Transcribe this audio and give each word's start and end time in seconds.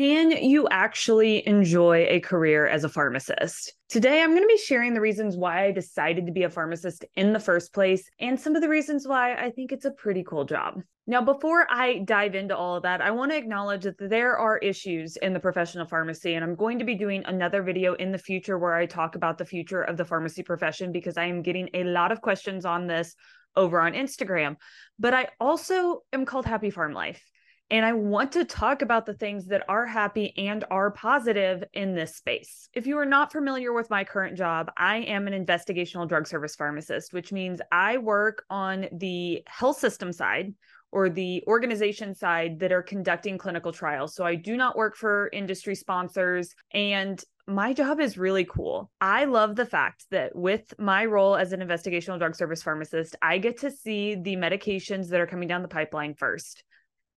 Can 0.00 0.30
you 0.30 0.66
actually 0.70 1.46
enjoy 1.46 2.06
a 2.08 2.20
career 2.20 2.66
as 2.66 2.84
a 2.84 2.88
pharmacist? 2.88 3.74
Today, 3.90 4.22
I'm 4.22 4.30
going 4.30 4.40
to 4.40 4.46
be 4.46 4.56
sharing 4.56 4.94
the 4.94 5.00
reasons 5.02 5.36
why 5.36 5.66
I 5.66 5.72
decided 5.72 6.24
to 6.24 6.32
be 6.32 6.44
a 6.44 6.48
pharmacist 6.48 7.04
in 7.16 7.34
the 7.34 7.38
first 7.38 7.74
place 7.74 8.08
and 8.18 8.40
some 8.40 8.56
of 8.56 8.62
the 8.62 8.68
reasons 8.70 9.06
why 9.06 9.34
I 9.34 9.50
think 9.50 9.72
it's 9.72 9.84
a 9.84 9.90
pretty 9.90 10.24
cool 10.24 10.46
job. 10.46 10.80
Now, 11.06 11.20
before 11.20 11.66
I 11.70 11.98
dive 11.98 12.34
into 12.34 12.56
all 12.56 12.76
of 12.76 12.84
that, 12.84 13.02
I 13.02 13.10
want 13.10 13.32
to 13.32 13.36
acknowledge 13.36 13.82
that 13.82 13.98
there 13.98 14.38
are 14.38 14.56
issues 14.56 15.18
in 15.18 15.34
the 15.34 15.38
profession 15.38 15.82
of 15.82 15.90
pharmacy, 15.90 16.32
and 16.32 16.42
I'm 16.42 16.54
going 16.54 16.78
to 16.78 16.86
be 16.86 16.94
doing 16.94 17.22
another 17.26 17.62
video 17.62 17.92
in 17.92 18.10
the 18.10 18.16
future 18.16 18.58
where 18.58 18.76
I 18.76 18.86
talk 18.86 19.16
about 19.16 19.36
the 19.36 19.44
future 19.44 19.82
of 19.82 19.98
the 19.98 20.06
pharmacy 20.06 20.42
profession 20.42 20.92
because 20.92 21.18
I 21.18 21.26
am 21.26 21.42
getting 21.42 21.68
a 21.74 21.84
lot 21.84 22.10
of 22.10 22.22
questions 22.22 22.64
on 22.64 22.86
this 22.86 23.14
over 23.54 23.78
on 23.78 23.92
Instagram. 23.92 24.56
But 24.98 25.12
I 25.12 25.28
also 25.38 26.04
am 26.10 26.24
called 26.24 26.46
Happy 26.46 26.70
Pharm 26.70 26.94
Life. 26.94 27.22
And 27.70 27.84
I 27.84 27.92
want 27.92 28.32
to 28.32 28.44
talk 28.44 28.82
about 28.82 29.06
the 29.06 29.14
things 29.14 29.46
that 29.46 29.64
are 29.68 29.86
happy 29.86 30.34
and 30.36 30.64
are 30.72 30.90
positive 30.90 31.62
in 31.72 31.94
this 31.94 32.16
space. 32.16 32.68
If 32.74 32.84
you 32.84 32.98
are 32.98 33.06
not 33.06 33.30
familiar 33.30 33.72
with 33.72 33.88
my 33.90 34.02
current 34.02 34.36
job, 34.36 34.72
I 34.76 34.98
am 34.98 35.28
an 35.28 35.44
investigational 35.44 36.08
drug 36.08 36.26
service 36.26 36.56
pharmacist, 36.56 37.12
which 37.12 37.30
means 37.30 37.60
I 37.70 37.98
work 37.98 38.44
on 38.50 38.88
the 38.92 39.44
health 39.46 39.78
system 39.78 40.12
side 40.12 40.52
or 40.90 41.08
the 41.08 41.44
organization 41.46 42.12
side 42.12 42.58
that 42.58 42.72
are 42.72 42.82
conducting 42.82 43.38
clinical 43.38 43.70
trials. 43.70 44.16
So 44.16 44.24
I 44.24 44.34
do 44.34 44.56
not 44.56 44.76
work 44.76 44.96
for 44.96 45.30
industry 45.32 45.76
sponsors 45.76 46.54
and 46.72 47.22
my 47.46 47.72
job 47.72 48.00
is 48.00 48.18
really 48.18 48.44
cool. 48.44 48.90
I 49.00 49.24
love 49.24 49.54
the 49.54 49.66
fact 49.66 50.06
that 50.10 50.34
with 50.34 50.72
my 50.78 51.04
role 51.04 51.36
as 51.36 51.52
an 51.52 51.60
investigational 51.60 52.18
drug 52.18 52.34
service 52.34 52.62
pharmacist, 52.62 53.16
I 53.22 53.38
get 53.38 53.58
to 53.60 53.70
see 53.70 54.16
the 54.16 54.36
medications 54.36 55.08
that 55.08 55.20
are 55.20 55.26
coming 55.26 55.48
down 55.48 55.62
the 55.62 55.68
pipeline 55.68 56.14
first 56.14 56.64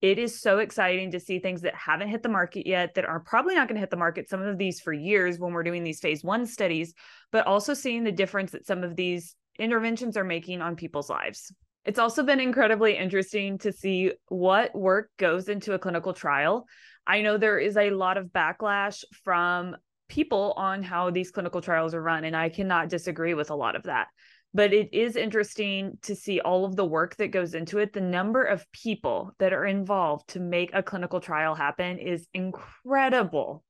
it 0.04 0.20
is 0.20 0.42
so 0.42 0.58
exciting 0.58 1.12
to 1.12 1.20
see 1.20 1.40
things 1.40 1.62
that 1.62 1.74
haven't 1.74 2.10
hit 2.10 2.22
the 2.22 2.30
market 2.30 2.68
yet 2.68 2.94
that 2.94 3.06
are 3.06 3.22
probably 3.22 3.56
not 3.56 3.70
going 3.70 3.78
to 3.78 3.80
hit 3.80 3.90
the 3.90 3.96
market 3.96 4.28
some 4.30 4.42
of 4.42 4.58
these 4.58 4.82
for 4.82 4.92
years 4.92 5.40
when 5.40 5.54
we're 5.54 5.64
doing 5.64 5.82
these 5.82 6.02
phase 6.02 6.26
1 6.26 6.46
studies 6.46 6.94
but 7.32 7.48
also 7.48 7.74
seeing 7.74 8.04
the 8.04 8.12
difference 8.12 8.52
that 8.52 8.68
some 8.68 8.84
of 8.84 8.98
these 8.98 9.38
interventions 9.58 10.18
are 10.18 10.26
making 10.26 10.62
on 10.62 10.76
people's 10.76 11.10
lives. 11.10 11.54
It's 11.86 12.00
also 12.00 12.22
been 12.22 12.42
incredibly 12.42 12.98
interesting 12.98 13.58
to 13.60 13.72
see 13.72 14.12
what 14.28 14.76
work 14.76 15.10
goes 15.18 15.48
into 15.48 15.74
a 15.74 15.80
clinical 15.80 16.14
trial. 16.14 16.66
I 17.08 17.22
know 17.22 17.38
there 17.38 17.60
is 17.60 17.78
a 17.78 17.92
lot 17.92 18.18
of 18.18 18.28
backlash 18.28 19.06
from 19.24 19.78
people 20.10 20.54
on 20.58 20.84
how 20.84 21.12
these 21.12 21.32
clinical 21.32 21.62
trials 21.62 21.96
are 21.96 22.02
run 22.02 22.26
and 22.26 22.36
i 22.36 22.50
cannot 22.50 22.90
disagree 22.90 23.34
with 23.34 23.50
a 23.50 23.56
lot 23.56 23.76
of 23.76 23.84
that 23.84 24.08
but 24.54 24.74
it 24.74 24.94
is 24.94 25.16
interesting 25.16 25.98
to 26.04 26.16
see 26.16 26.40
all 26.40 26.66
of 26.66 26.76
the 26.76 26.86
work 26.86 27.16
that 27.18 27.32
goes 27.32 27.56
into 27.56 27.80
it. 27.80 27.94
The 27.94 28.02
number 28.02 28.44
of 28.44 28.72
people 28.72 29.32
that 29.40 29.54
are 29.54 29.66
involved 29.66 30.30
to 30.30 30.40
make 30.40 30.72
a 30.74 30.84
clinical 30.84 31.20
trial 31.20 31.56
happen 31.56 31.98
is 31.98 32.28
incredible. 32.34 33.64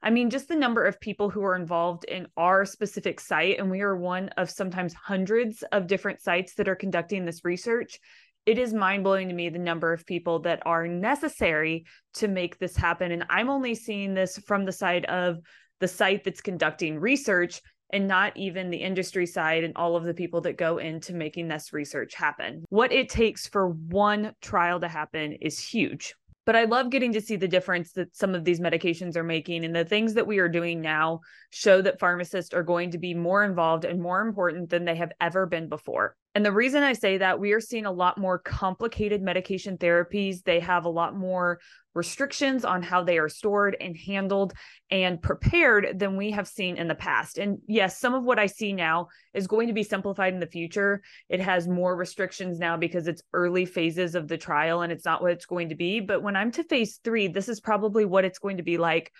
I 0.00 0.10
mean, 0.10 0.30
just 0.30 0.46
the 0.46 0.54
number 0.54 0.84
of 0.84 1.00
people 1.00 1.28
who 1.28 1.42
are 1.42 1.56
involved 1.56 2.04
in 2.04 2.28
our 2.36 2.64
specific 2.64 3.18
site, 3.18 3.58
and 3.58 3.68
we 3.68 3.80
are 3.80 3.96
one 3.96 4.28
of 4.36 4.48
sometimes 4.48 4.94
hundreds 4.94 5.64
of 5.72 5.88
different 5.88 6.20
sites 6.20 6.54
that 6.54 6.68
are 6.68 6.76
conducting 6.76 7.24
this 7.24 7.44
research. 7.44 7.98
It 8.46 8.58
is 8.58 8.72
mind 8.72 9.02
blowing 9.02 9.28
to 9.28 9.34
me 9.34 9.48
the 9.48 9.58
number 9.58 9.92
of 9.92 10.06
people 10.06 10.38
that 10.40 10.62
are 10.64 10.86
necessary 10.86 11.84
to 12.14 12.28
make 12.28 12.58
this 12.58 12.76
happen. 12.76 13.10
And 13.10 13.24
I'm 13.28 13.50
only 13.50 13.74
seeing 13.74 14.14
this 14.14 14.38
from 14.38 14.64
the 14.64 14.72
side 14.72 15.04
of 15.06 15.38
the 15.80 15.88
site 15.88 16.22
that's 16.22 16.40
conducting 16.40 16.98
research 16.98 17.60
and 17.90 18.06
not 18.06 18.36
even 18.36 18.70
the 18.70 18.78
industry 18.78 19.26
side 19.26 19.64
and 19.64 19.76
all 19.76 19.96
of 19.96 20.04
the 20.04 20.14
people 20.14 20.40
that 20.42 20.58
go 20.58 20.78
into 20.78 21.14
making 21.14 21.48
this 21.48 21.72
research 21.72 22.14
happen. 22.14 22.64
What 22.68 22.92
it 22.92 23.08
takes 23.08 23.46
for 23.46 23.68
one 23.68 24.34
trial 24.40 24.80
to 24.80 24.88
happen 24.88 25.32
is 25.32 25.58
huge. 25.58 26.14
But 26.48 26.56
I 26.56 26.64
love 26.64 26.88
getting 26.88 27.12
to 27.12 27.20
see 27.20 27.36
the 27.36 27.46
difference 27.46 27.92
that 27.92 28.16
some 28.16 28.34
of 28.34 28.42
these 28.42 28.58
medications 28.58 29.16
are 29.16 29.22
making. 29.22 29.66
And 29.66 29.76
the 29.76 29.84
things 29.84 30.14
that 30.14 30.26
we 30.26 30.38
are 30.38 30.48
doing 30.48 30.80
now 30.80 31.20
show 31.50 31.82
that 31.82 31.98
pharmacists 32.00 32.54
are 32.54 32.62
going 32.62 32.92
to 32.92 32.98
be 32.98 33.12
more 33.12 33.44
involved 33.44 33.84
and 33.84 34.00
more 34.00 34.22
important 34.22 34.70
than 34.70 34.86
they 34.86 34.96
have 34.96 35.12
ever 35.20 35.44
been 35.44 35.68
before. 35.68 36.16
And 36.34 36.44
the 36.44 36.52
reason 36.52 36.82
I 36.82 36.92
say 36.92 37.18
that, 37.18 37.40
we 37.40 37.52
are 37.52 37.60
seeing 37.60 37.86
a 37.86 37.92
lot 37.92 38.18
more 38.18 38.38
complicated 38.38 39.22
medication 39.22 39.76
therapies. 39.76 40.42
They 40.44 40.60
have 40.60 40.84
a 40.84 40.90
lot 40.90 41.16
more 41.16 41.58
restrictions 41.94 42.64
on 42.64 42.82
how 42.82 43.02
they 43.02 43.18
are 43.18 43.28
stored 43.28 43.76
and 43.80 43.96
handled 43.96 44.52
and 44.90 45.20
prepared 45.20 45.98
than 45.98 46.16
we 46.16 46.30
have 46.30 46.46
seen 46.46 46.76
in 46.76 46.86
the 46.86 46.94
past. 46.94 47.38
And 47.38 47.58
yes, 47.66 47.98
some 47.98 48.14
of 48.14 48.22
what 48.22 48.38
I 48.38 48.46
see 48.46 48.72
now 48.72 49.08
is 49.34 49.48
going 49.48 49.66
to 49.66 49.74
be 49.74 49.82
simplified 49.82 50.32
in 50.32 50.38
the 50.38 50.46
future. 50.46 51.02
It 51.28 51.40
has 51.40 51.66
more 51.66 51.96
restrictions 51.96 52.58
now 52.58 52.76
because 52.76 53.08
it's 53.08 53.22
early 53.32 53.64
phases 53.64 54.14
of 54.14 54.28
the 54.28 54.38
trial 54.38 54.82
and 54.82 54.92
it's 54.92 55.04
not 55.04 55.22
what 55.22 55.32
it's 55.32 55.46
going 55.46 55.70
to 55.70 55.74
be. 55.74 55.98
But 55.98 56.22
when 56.22 56.36
I'm 56.36 56.52
to 56.52 56.62
phase 56.62 57.00
three, 57.02 57.26
this 57.26 57.48
is 57.48 57.58
probably 57.58 58.04
what 58.04 58.24
it's 58.24 58.38
going 58.38 58.58
to 58.58 58.62
be 58.62 58.78
like 58.78 59.12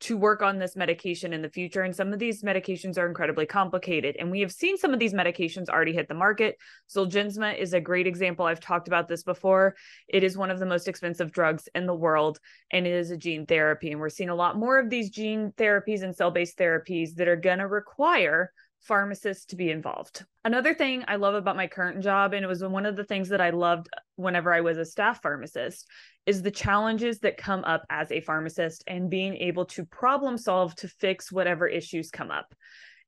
to 0.00 0.16
work 0.16 0.42
on 0.42 0.58
this 0.58 0.76
medication 0.76 1.32
in 1.32 1.40
the 1.40 1.48
future. 1.48 1.82
And 1.82 1.94
some 1.94 2.12
of 2.12 2.18
these 2.18 2.42
medications 2.42 2.98
are 2.98 3.06
incredibly 3.06 3.46
complicated. 3.46 4.16
And 4.18 4.30
we 4.30 4.40
have 4.40 4.52
seen 4.52 4.76
some 4.76 4.92
of 4.92 5.00
these 5.00 5.14
medications 5.14 5.68
already 5.68 5.92
hit 5.92 6.08
the 6.08 6.14
market. 6.14 6.56
Zolgensma 6.94 7.58
is 7.58 7.72
a 7.72 7.80
great 7.80 8.06
example. 8.06 8.44
I've 8.44 8.60
talked 8.60 8.88
about 8.88 9.08
this 9.08 9.22
before. 9.22 9.76
It 10.08 10.22
is 10.22 10.36
one 10.36 10.50
of 10.50 10.58
the 10.58 10.66
most 10.66 10.88
expensive 10.88 11.32
drugs 11.32 11.68
in 11.74 11.86
the 11.86 11.94
world, 11.94 12.38
and 12.70 12.86
it 12.86 12.92
is 12.92 13.10
a 13.10 13.16
gene 13.16 13.46
therapy. 13.46 13.92
And 13.92 14.00
we're 14.00 14.08
seeing 14.08 14.30
a 14.30 14.34
lot 14.34 14.58
more 14.58 14.78
of 14.78 14.90
these 14.90 15.10
gene 15.10 15.52
therapies 15.56 16.02
and 16.02 16.14
cell 16.14 16.30
based 16.30 16.58
therapies 16.58 17.14
that 17.14 17.28
are 17.28 17.36
going 17.36 17.58
to 17.58 17.68
require 17.68 18.52
pharmacists 18.84 19.46
to 19.46 19.56
be 19.56 19.70
involved. 19.70 20.24
Another 20.44 20.74
thing 20.74 21.04
I 21.08 21.16
love 21.16 21.34
about 21.34 21.56
my 21.56 21.66
current 21.66 22.02
job, 22.02 22.34
and 22.34 22.44
it 22.44 22.48
was 22.48 22.62
one 22.62 22.86
of 22.86 22.96
the 22.96 23.04
things 23.04 23.28
that 23.30 23.40
I 23.40 23.50
loved 23.50 23.88
whenever 24.16 24.52
I 24.52 24.60
was 24.60 24.78
a 24.78 24.84
staff 24.84 25.22
pharmacist, 25.22 25.88
is 26.26 26.42
the 26.42 26.50
challenges 26.50 27.18
that 27.20 27.36
come 27.36 27.64
up 27.64 27.84
as 27.90 28.12
a 28.12 28.20
pharmacist 28.20 28.84
and 28.86 29.10
being 29.10 29.36
able 29.36 29.64
to 29.66 29.84
problem 29.84 30.38
solve 30.38 30.74
to 30.76 30.88
fix 30.88 31.32
whatever 31.32 31.66
issues 31.66 32.10
come 32.10 32.30
up. 32.30 32.54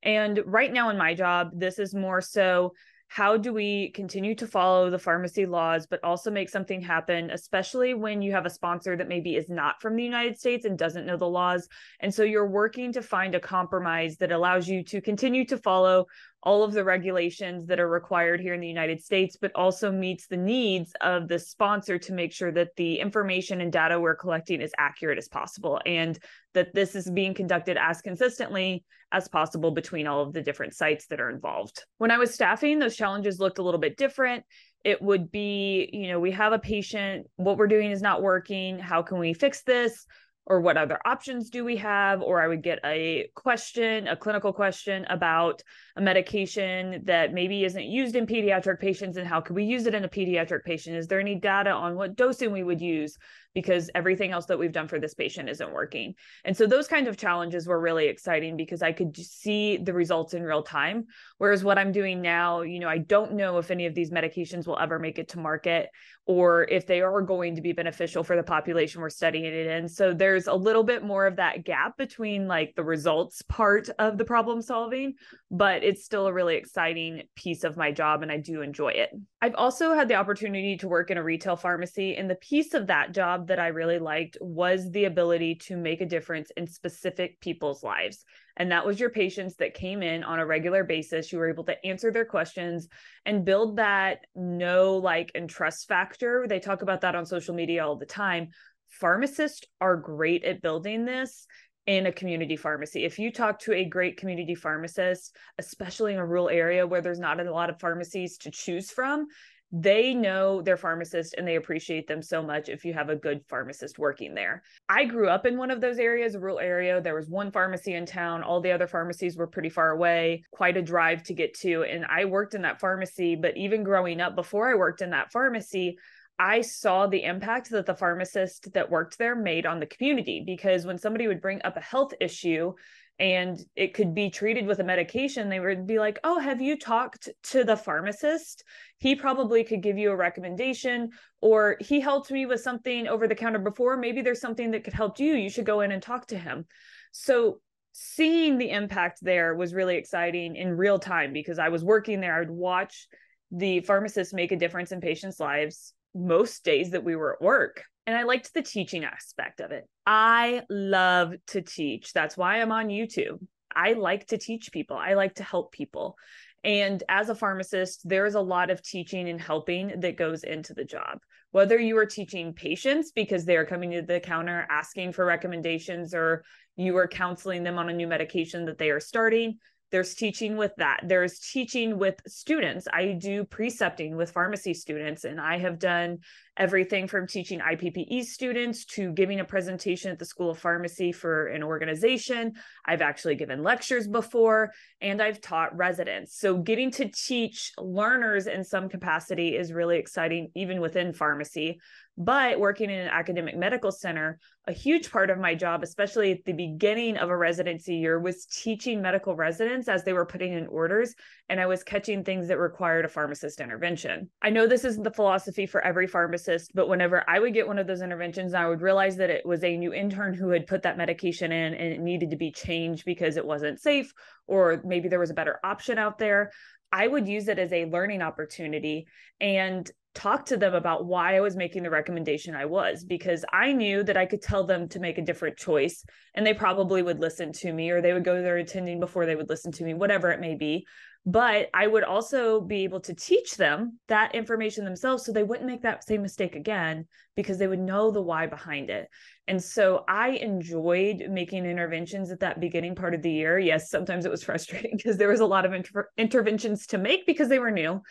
And 0.03 0.41
right 0.45 0.71
now 0.71 0.89
in 0.89 0.97
my 0.97 1.13
job, 1.13 1.51
this 1.53 1.79
is 1.79 1.95
more 1.95 2.21
so 2.21 2.73
how 3.07 3.37
do 3.37 3.53
we 3.53 3.89
continue 3.91 4.35
to 4.35 4.47
follow 4.47 4.89
the 4.89 4.99
pharmacy 4.99 5.45
laws 5.45 5.87
but 5.87 6.03
also 6.03 6.29
make 6.29 6.49
something 6.49 6.81
happen 6.81 7.29
especially 7.31 7.93
when 7.93 8.21
you 8.21 8.31
have 8.31 8.45
a 8.45 8.49
sponsor 8.49 8.95
that 8.95 9.07
maybe 9.07 9.35
is 9.35 9.49
not 9.49 9.81
from 9.81 9.95
the 9.95 10.03
United 10.03 10.37
States 10.37 10.65
and 10.65 10.77
doesn't 10.77 11.05
know 11.05 11.17
the 11.17 11.27
laws. 11.27 11.67
And 11.99 12.13
so 12.13 12.23
you're 12.23 12.49
working 12.49 12.91
to 12.93 13.01
find 13.01 13.35
a 13.35 13.39
compromise 13.39 14.17
that 14.17 14.31
allows 14.31 14.67
you 14.67 14.83
to 14.85 15.01
continue 15.01 15.45
to 15.45 15.57
follow 15.57 16.05
all 16.43 16.63
of 16.63 16.71
the 16.71 16.83
regulations 16.83 17.65
that 17.65 17.79
are 17.79 17.89
required 17.89 18.39
here 18.39 18.53
in 18.53 18.59
the 18.59 18.67
United 18.67 19.03
States, 19.03 19.37
but 19.39 19.51
also 19.55 19.91
meets 19.91 20.27
the 20.27 20.37
needs 20.37 20.93
of 21.01 21.27
the 21.27 21.39
sponsor 21.39 21.97
to 21.97 22.13
make 22.13 22.31
sure 22.31 22.51
that 22.51 22.75
the 22.77 22.99
information 22.99 23.61
and 23.61 23.71
data 23.71 23.99
we're 23.99 24.15
collecting 24.15 24.61
is 24.61 24.71
accurate 24.77 25.17
as 25.17 25.27
possible 25.27 25.81
and 25.85 26.19
that 26.53 26.73
this 26.73 26.95
is 26.95 27.09
being 27.09 27.33
conducted 27.33 27.77
as 27.77 28.01
consistently 28.01 28.83
as 29.11 29.27
possible 29.27 29.71
between 29.71 30.05
all 30.05 30.21
of 30.21 30.33
the 30.33 30.41
different 30.41 30.73
sites 30.73 31.07
that 31.07 31.19
are 31.19 31.29
involved. 31.29 31.85
When 31.97 32.11
I 32.11 32.17
was 32.17 32.33
staffing, 32.33 32.79
those 32.79 32.95
challenges 32.95 33.39
looked 33.39 33.59
a 33.59 33.63
little 33.63 33.79
bit 33.79 33.97
different. 33.97 34.43
It 34.83 35.01
would 35.01 35.31
be, 35.31 35.89
you 35.91 36.07
know, 36.07 36.19
we 36.19 36.31
have 36.31 36.53
a 36.53 36.59
patient, 36.59 37.27
what 37.35 37.57
we're 37.57 37.67
doing 37.67 37.91
is 37.91 38.01
not 38.01 38.21
working. 38.21 38.79
How 38.79 39.01
can 39.01 39.19
we 39.19 39.33
fix 39.33 39.63
this? 39.63 40.05
Or 40.49 40.61
what 40.61 40.77
other 40.77 40.97
options 41.05 41.49
do 41.49 41.63
we 41.63 41.75
have? 41.75 42.21
Or 42.21 42.41
i 42.41 42.47
would 42.47 42.63
get 42.63 42.79
a 42.83 43.29
question 43.35 44.07
a 44.07 44.15
clinical 44.15 44.53
question 44.53 45.05
about 45.09 45.61
a 45.97 46.01
medication 46.01 47.01
that 47.05 47.33
maybe 47.33 47.65
isn't 47.65 47.83
used 47.83 48.15
in 48.15 48.25
pediatric 48.25 48.79
patients 48.79 49.17
and 49.17 49.27
how 49.27 49.41
could 49.41 49.55
we 49.55 49.65
use 49.65 49.85
it 49.85 49.93
in 49.93 50.05
a 50.05 50.09
pediatric 50.09 50.63
patient? 50.63 50.95
Is 50.95 51.07
there 51.07 51.19
any 51.19 51.35
data 51.35 51.69
on 51.69 51.95
what 51.95 52.15
dosing 52.15 52.51
we 52.51 52.63
would 52.63 52.81
use 52.81 53.17
because 53.57 53.89
everything 53.95 54.29
else 54.29 54.45
that 54.45 54.59
we've 54.59 54.71
done 54.71 54.87
for 54.87 54.99
this 54.99 55.15
patient 55.15 55.49
isn't 55.49 55.73
working 55.73 56.13
and 56.45 56.55
so 56.55 56.67
those 56.67 56.87
kinds 56.87 57.07
of 57.07 57.17
challenges 57.17 57.65
were 57.65 57.79
really 57.79 58.05
exciting 58.05 58.55
because 58.55 58.83
i 58.83 58.91
could 58.91 59.17
see 59.17 59.77
the 59.77 59.91
results 59.91 60.35
in 60.35 60.43
real 60.43 60.61
time 60.61 61.07
whereas 61.39 61.63
what 61.63 61.79
i'm 61.79 61.91
doing 61.91 62.21
now 62.21 62.61
you 62.61 62.79
know 62.79 62.87
i 62.87 62.99
don't 62.99 63.33
know 63.33 63.57
if 63.57 63.71
any 63.71 63.87
of 63.87 63.95
these 63.95 64.11
medications 64.11 64.67
will 64.67 64.77
ever 64.77 64.99
make 64.99 65.17
it 65.17 65.29
to 65.29 65.39
market 65.39 65.89
or 66.27 66.65
if 66.65 66.85
they 66.85 67.01
are 67.01 67.21
going 67.21 67.55
to 67.55 67.61
be 67.61 67.71
beneficial 67.71 68.21
for 68.21 68.35
the 68.35 68.43
population 68.43 69.01
we're 69.01 69.09
studying 69.09 69.45
it 69.45 69.53
in. 69.53 69.87
So 69.87 70.13
there's 70.13 70.47
a 70.47 70.53
little 70.53 70.83
bit 70.83 71.01
more 71.03 71.25
of 71.25 71.37
that 71.37 71.63
gap 71.63 71.97
between 71.97 72.47
like 72.47 72.75
the 72.75 72.83
results 72.83 73.41
part 73.43 73.89
of 73.97 74.17
the 74.17 74.25
problem 74.25 74.61
solving, 74.61 75.13
but 75.49 75.83
it's 75.83 76.03
still 76.03 76.27
a 76.27 76.33
really 76.33 76.55
exciting 76.55 77.23
piece 77.35 77.63
of 77.63 77.77
my 77.77 77.93
job 77.93 78.23
and 78.23 78.31
I 78.31 78.37
do 78.37 78.61
enjoy 78.61 78.89
it. 78.89 79.09
I've 79.41 79.55
also 79.55 79.93
had 79.93 80.09
the 80.09 80.15
opportunity 80.15 80.75
to 80.77 80.87
work 80.89 81.11
in 81.11 81.17
a 81.17 81.23
retail 81.23 81.55
pharmacy, 81.55 82.17
and 82.17 82.29
the 82.29 82.35
piece 82.35 82.73
of 82.73 82.87
that 82.87 83.13
job 83.13 83.46
that 83.47 83.59
I 83.59 83.67
really 83.67 83.99
liked 83.99 84.37
was 84.39 84.89
the 84.91 85.05
ability 85.05 85.55
to 85.65 85.77
make 85.77 86.01
a 86.01 86.05
difference 86.05 86.51
in 86.55 86.67
specific 86.67 87.39
people's 87.41 87.83
lives. 87.83 88.23
And 88.55 88.71
that 88.71 88.85
was 88.85 88.99
your 88.99 89.09
patients 89.09 89.55
that 89.55 89.73
came 89.73 90.01
in 90.01 90.23
on 90.23 90.39
a 90.39 90.45
regular 90.45 90.83
basis. 90.83 91.31
You 91.31 91.39
were 91.39 91.49
able 91.49 91.65
to 91.65 91.85
answer 91.85 92.11
their 92.11 92.25
questions 92.25 92.87
and 93.25 93.45
build 93.45 93.77
that 93.77 94.19
know 94.35 94.97
like 94.97 95.31
and 95.35 95.49
trust 95.49 95.87
factor. 95.87 96.45
They 96.47 96.59
talk 96.59 96.81
about 96.81 97.01
that 97.01 97.15
on 97.15 97.25
social 97.25 97.55
media 97.55 97.85
all 97.85 97.95
the 97.95 98.05
time. 98.05 98.49
Pharmacists 98.89 99.65
are 99.81 99.97
great 99.97 100.43
at 100.43 100.61
building 100.61 101.05
this 101.05 101.45
in 101.85 102.05
a 102.05 102.11
community 102.11 102.57
pharmacy. 102.57 103.05
If 103.05 103.17
you 103.17 103.31
talk 103.31 103.59
to 103.59 103.73
a 103.73 103.85
great 103.85 104.17
community 104.17 104.55
pharmacist, 104.55 105.35
especially 105.57 106.13
in 106.13 106.19
a 106.19 106.25
rural 106.25 106.49
area 106.49 106.85
where 106.85 107.01
there's 107.01 107.19
not 107.19 107.39
a 107.39 107.51
lot 107.51 107.69
of 107.69 107.79
pharmacies 107.79 108.37
to 108.39 108.51
choose 108.51 108.91
from, 108.91 109.27
they 109.71 110.13
know 110.13 110.61
their 110.61 110.77
pharmacist 110.77 111.35
and 111.37 111.45
they 111.45 111.57
appreciate 111.57 112.07
them 112.07 112.21
so 112.21 112.41
much 112.41 112.69
if 112.69 112.85
you 112.85 112.93
have 112.93 113.09
a 113.09 113.15
good 113.15 113.41
pharmacist 113.49 113.99
working 113.99 114.33
there. 114.33 114.63
I 114.87 115.03
grew 115.03 115.27
up 115.27 115.45
in 115.45 115.57
one 115.57 115.71
of 115.71 115.81
those 115.81 115.99
areas, 115.99 116.35
a 116.35 116.39
rural 116.39 116.59
area. 116.59 117.01
There 117.01 117.15
was 117.15 117.27
one 117.27 117.51
pharmacy 117.51 117.93
in 117.93 118.05
town. 118.05 118.43
All 118.43 118.61
the 118.61 118.71
other 118.71 118.87
pharmacies 118.87 119.35
were 119.35 119.47
pretty 119.47 119.69
far 119.69 119.91
away, 119.91 120.45
quite 120.51 120.77
a 120.77 120.81
drive 120.81 121.23
to 121.23 121.33
get 121.33 121.53
to. 121.59 121.83
And 121.83 122.05
I 122.05 122.25
worked 122.25 122.53
in 122.53 122.61
that 122.61 122.79
pharmacy. 122.79 123.35
But 123.35 123.57
even 123.57 123.83
growing 123.83 124.21
up, 124.21 124.35
before 124.35 124.71
I 124.71 124.75
worked 124.75 125.01
in 125.01 125.09
that 125.09 125.33
pharmacy, 125.33 125.97
I 126.39 126.61
saw 126.61 127.07
the 127.07 127.23
impact 127.23 127.71
that 127.71 127.87
the 127.87 127.95
pharmacist 127.95 128.71
that 128.73 128.91
worked 128.91 129.17
there 129.17 129.35
made 129.35 129.65
on 129.65 129.79
the 129.79 129.87
community 129.87 130.43
because 130.45 130.85
when 130.85 130.99
somebody 130.99 131.27
would 131.27 131.41
bring 131.41 131.61
up 131.63 131.77
a 131.77 131.81
health 131.81 132.13
issue, 132.21 132.73
and 133.19 133.59
it 133.75 133.93
could 133.93 134.13
be 134.13 134.29
treated 134.29 134.67
with 134.67 134.79
a 134.79 134.83
medication, 134.83 135.49
they 135.49 135.59
would 135.59 135.87
be 135.87 135.97
like, 135.97 136.19
Oh, 136.23 136.39
have 136.39 136.61
you 136.61 136.77
talked 136.77 137.29
to 137.43 137.63
the 137.63 137.75
pharmacist? 137.75 138.63
He 138.99 139.15
probably 139.15 139.63
could 139.63 139.81
give 139.81 139.97
you 139.97 140.11
a 140.11 140.15
recommendation, 140.15 141.09
or 141.41 141.77
he 141.79 141.99
helped 141.99 142.31
me 142.31 142.45
with 142.45 142.61
something 142.61 143.07
over 143.07 143.27
the 143.27 143.35
counter 143.35 143.59
before. 143.59 143.97
Maybe 143.97 144.21
there's 144.21 144.41
something 144.41 144.71
that 144.71 144.83
could 144.83 144.93
help 144.93 145.19
you. 145.19 145.33
You 145.33 145.49
should 145.49 145.65
go 145.65 145.81
in 145.81 145.91
and 145.91 146.01
talk 146.01 146.27
to 146.27 146.37
him. 146.37 146.65
So, 147.11 147.59
seeing 147.93 148.59
the 148.59 148.69
impact 148.69 149.17
there 149.23 149.55
was 149.55 149.73
really 149.73 149.95
exciting 149.95 150.55
in 150.55 150.77
real 150.77 150.99
time 150.99 151.33
because 151.33 151.57
I 151.57 151.69
was 151.69 151.83
working 151.83 152.21
there. 152.21 152.35
I 152.35 152.39
would 152.39 152.51
watch 152.51 153.07
the 153.49 153.79
pharmacist 153.79 154.35
make 154.35 154.51
a 154.51 154.55
difference 154.55 154.91
in 154.91 155.01
patients' 155.01 155.39
lives 155.39 155.93
most 156.13 156.63
days 156.63 156.91
that 156.91 157.03
we 157.03 157.15
were 157.15 157.33
at 157.33 157.41
work 157.41 157.83
and 158.07 158.15
I 158.15 158.23
liked 158.23 158.53
the 158.53 158.61
teaching 158.61 159.03
aspect 159.03 159.59
of 159.59 159.71
it. 159.71 159.85
I 160.05 160.63
love 160.69 161.33
to 161.47 161.61
teach. 161.61 162.13
That's 162.13 162.37
why 162.37 162.61
I'm 162.61 162.71
on 162.71 162.87
YouTube. 162.87 163.45
I 163.75 163.93
like 163.93 164.27
to 164.27 164.37
teach 164.37 164.71
people, 164.71 164.97
I 164.97 165.13
like 165.13 165.35
to 165.35 165.43
help 165.43 165.71
people. 165.71 166.15
And 166.63 167.03
as 167.07 167.29
a 167.29 167.35
pharmacist, 167.35 168.01
there's 168.09 168.33
a 168.33 168.41
lot 168.41 168.71
of 168.71 168.81
teaching 168.81 169.29
and 169.29 169.39
helping 169.39 169.99
that 169.99 170.17
goes 170.17 170.43
into 170.43 170.73
the 170.73 170.83
job. 170.83 171.19
Whether 171.51 171.77
you 171.77 171.97
are 171.97 172.05
teaching 172.05 172.53
patients 172.53 173.11
because 173.11 173.45
they 173.45 173.57
are 173.57 173.65
coming 173.65 173.91
to 173.91 174.01
the 174.01 174.19
counter 174.19 174.65
asking 174.69 175.11
for 175.11 175.23
recommendations, 175.23 176.15
or 176.15 176.43
you 176.75 176.97
are 176.97 177.07
counseling 177.07 177.63
them 177.63 177.77
on 177.77 177.89
a 177.89 177.93
new 177.93 178.07
medication 178.07 178.65
that 178.65 178.79
they 178.79 178.89
are 178.89 178.99
starting, 178.99 179.59
there's 179.91 180.15
teaching 180.15 180.57
with 180.57 180.73
that 180.77 180.99
there's 181.05 181.39
teaching 181.39 181.97
with 181.97 182.15
students 182.27 182.87
i 182.91 183.13
do 183.13 183.45
precepting 183.45 184.15
with 184.15 184.31
pharmacy 184.31 184.73
students 184.73 185.23
and 185.23 185.39
i 185.39 185.57
have 185.57 185.79
done 185.79 186.17
everything 186.57 187.07
from 187.07 187.27
teaching 187.27 187.59
ippe 187.59 188.23
students 188.23 188.85
to 188.85 189.11
giving 189.13 189.39
a 189.39 189.45
presentation 189.45 190.11
at 190.11 190.19
the 190.19 190.25
school 190.25 190.49
of 190.49 190.59
pharmacy 190.59 191.11
for 191.11 191.47
an 191.47 191.63
organization 191.63 192.53
i've 192.85 193.01
actually 193.01 193.35
given 193.35 193.63
lectures 193.63 194.07
before 194.07 194.71
and 195.01 195.21
i've 195.21 195.41
taught 195.41 195.75
residents 195.75 196.37
so 196.39 196.57
getting 196.57 196.91
to 196.91 197.09
teach 197.09 197.71
learners 197.77 198.47
in 198.47 198.63
some 198.63 198.89
capacity 198.89 199.55
is 199.55 199.71
really 199.71 199.97
exciting 199.97 200.49
even 200.55 200.81
within 200.81 201.13
pharmacy 201.13 201.79
but 202.17 202.59
working 202.59 202.89
in 202.89 202.99
an 202.99 203.09
academic 203.09 203.55
medical 203.55 203.91
center, 203.91 204.39
a 204.65 204.71
huge 204.71 205.11
part 205.11 205.29
of 205.29 205.37
my 205.37 205.53
job, 205.53 205.83
especially 205.83 206.31
at 206.31 206.45
the 206.45 206.53
beginning 206.53 207.15
of 207.15 207.29
a 207.29 207.37
residency 207.37 207.95
year, 207.95 208.19
was 208.19 208.47
teaching 208.47 209.03
medical 209.03 209.35
residents 209.35 209.87
as 209.87 210.03
they 210.03 210.13
were 210.13 210.25
putting 210.25 210.53
in 210.53 210.65
orders. 210.65 211.13
And 211.49 211.59
I 211.59 211.65
was 211.65 211.83
catching 211.83 212.23
things 212.23 212.47
that 212.47 212.59
required 212.59 213.05
a 213.05 213.09
pharmacist 213.09 213.61
intervention. 213.61 214.29
I 214.41 214.49
know 214.49 214.67
this 214.67 214.83
isn't 214.83 215.03
the 215.03 215.11
philosophy 215.11 215.65
for 215.65 215.81
every 215.81 216.07
pharmacist, 216.07 216.71
but 216.73 216.89
whenever 216.89 217.23
I 217.29 217.39
would 217.39 217.53
get 217.53 217.67
one 217.67 217.79
of 217.79 217.87
those 217.87 218.01
interventions, 218.01 218.53
I 218.53 218.67
would 218.67 218.81
realize 218.81 219.15
that 219.17 219.29
it 219.29 219.45
was 219.45 219.63
a 219.63 219.77
new 219.77 219.93
intern 219.93 220.33
who 220.33 220.49
had 220.49 220.67
put 220.67 220.83
that 220.83 220.97
medication 220.97 221.51
in 221.51 221.73
and 221.73 221.93
it 221.93 222.01
needed 222.01 222.31
to 222.31 222.37
be 222.37 222.51
changed 222.51 223.05
because 223.05 223.37
it 223.37 223.45
wasn't 223.45 223.79
safe, 223.79 224.11
or 224.45 224.81
maybe 224.83 225.07
there 225.07 225.19
was 225.19 225.29
a 225.29 225.35
better 225.35 225.59
option 225.63 225.97
out 225.97 226.17
there. 226.17 226.51
I 226.91 227.07
would 227.07 227.27
use 227.27 227.47
it 227.47 227.59
as 227.59 227.71
a 227.71 227.85
learning 227.85 228.21
opportunity. 228.21 229.07
And 229.39 229.89
talk 230.17 230.47
to 230.47 230.57
them 230.57 230.73
about 230.73 231.05
why 231.05 231.37
I 231.37 231.41
was 231.41 231.55
making 231.55 231.83
the 231.83 231.91
recommendation 231.91 232.55
I 232.55 232.65
was 232.65 233.03
because 233.03 233.45
I 233.53 233.71
knew 233.71 234.01
that 234.03 234.17
I 234.17 234.25
could 234.25 234.41
tell 234.41 234.63
them 234.63 234.89
to 234.89 234.99
make 234.99 235.19
a 235.19 235.23
different 235.23 235.57
choice 235.57 236.03
and 236.33 236.43
they 236.43 236.55
probably 236.55 237.03
would 237.03 237.19
listen 237.19 237.51
to 237.53 237.71
me 237.71 237.91
or 237.91 238.01
they 238.01 238.13
would 238.13 238.25
go 238.25 238.35
to 238.35 238.41
their 238.41 238.57
attending 238.57 238.99
before 238.99 239.27
they 239.27 239.35
would 239.35 239.47
listen 239.47 239.71
to 239.73 239.83
me, 239.83 239.93
whatever 239.93 240.31
it 240.31 240.39
may 240.39 240.55
be. 240.55 240.87
But 241.29 241.69
I 241.73 241.87
would 241.87 242.05
also 242.05 242.61
be 242.61 242.85
able 242.85 243.01
to 243.01 243.13
teach 243.13 243.57
them 243.57 243.99
that 244.07 244.33
information 244.33 244.85
themselves 244.85 245.25
so 245.25 245.33
they 245.33 245.43
wouldn't 245.43 245.67
make 245.67 245.81
that 245.81 246.07
same 246.07 246.21
mistake 246.21 246.55
again 246.55 247.05
because 247.35 247.57
they 247.57 247.67
would 247.67 247.81
know 247.81 248.11
the 248.11 248.21
why 248.21 248.47
behind 248.47 248.89
it. 248.89 249.09
And 249.45 249.61
so 249.61 250.05
I 250.07 250.29
enjoyed 250.29 251.25
making 251.29 251.65
interventions 251.65 252.31
at 252.31 252.39
that 252.39 252.61
beginning 252.61 252.95
part 252.95 253.13
of 253.13 253.21
the 253.21 253.31
year. 253.31 253.59
Yes, 253.59 253.89
sometimes 253.89 254.23
it 254.23 254.31
was 254.31 254.41
frustrating 254.45 254.95
because 254.95 255.17
there 255.17 255.27
was 255.27 255.41
a 255.41 255.45
lot 255.45 255.65
of 255.65 255.73
inter- 255.73 256.07
interventions 256.17 256.87
to 256.87 256.97
make 256.97 257.25
because 257.25 257.49
they 257.49 257.59
were 257.59 257.71
new 257.71 258.01